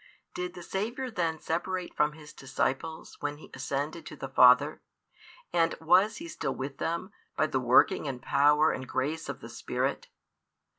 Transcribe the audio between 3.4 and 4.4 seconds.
ascended to the